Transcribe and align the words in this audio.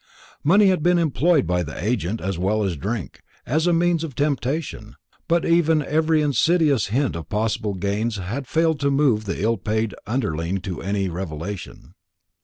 Money 0.43 0.65
had 0.69 0.81
been 0.81 0.97
employed 0.97 1.45
by 1.45 1.61
the 1.61 1.77
agent, 1.79 2.19
as 2.19 2.39
well 2.39 2.63
as 2.63 2.75
drink, 2.75 3.21
as 3.45 3.67
a 3.67 3.71
means 3.71 4.03
of 4.03 4.15
temptation; 4.15 4.95
but 5.27 5.45
even 5.45 5.83
every 5.85 6.23
insidious 6.23 6.87
hint 6.87 7.15
of 7.15 7.29
possible 7.29 7.75
gains 7.75 8.15
had 8.17 8.47
failed 8.47 8.79
to 8.79 8.89
move 8.89 9.25
the 9.25 9.39
ill 9.43 9.57
paid 9.57 9.93
underling 10.07 10.57
to 10.57 10.81
any 10.81 11.07
revelation. 11.07 11.93